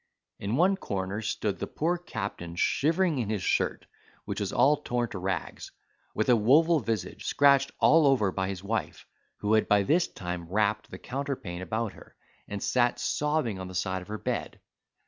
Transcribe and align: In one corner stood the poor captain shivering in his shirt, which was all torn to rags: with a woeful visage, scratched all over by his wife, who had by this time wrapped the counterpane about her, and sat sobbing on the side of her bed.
In 0.39 0.55
one 0.55 0.77
corner 0.77 1.21
stood 1.21 1.59
the 1.59 1.67
poor 1.67 1.95
captain 1.95 2.55
shivering 2.55 3.19
in 3.19 3.29
his 3.29 3.43
shirt, 3.43 3.85
which 4.25 4.39
was 4.39 4.51
all 4.51 4.77
torn 4.77 5.07
to 5.09 5.19
rags: 5.19 5.71
with 6.15 6.27
a 6.27 6.35
woeful 6.35 6.79
visage, 6.79 7.25
scratched 7.27 7.69
all 7.77 8.07
over 8.07 8.31
by 8.31 8.47
his 8.47 8.63
wife, 8.63 9.05
who 9.41 9.53
had 9.53 9.67
by 9.67 9.83
this 9.83 10.07
time 10.07 10.49
wrapped 10.49 10.89
the 10.89 10.97
counterpane 10.97 11.61
about 11.61 11.93
her, 11.93 12.15
and 12.47 12.63
sat 12.63 12.99
sobbing 12.99 13.59
on 13.59 13.67
the 13.67 13.75
side 13.75 14.01
of 14.01 14.07
her 14.07 14.17
bed. 14.17 14.59